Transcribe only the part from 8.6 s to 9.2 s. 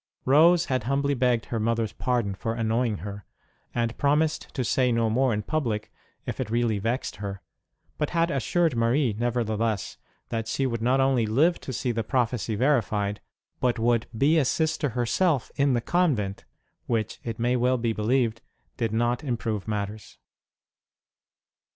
Marie,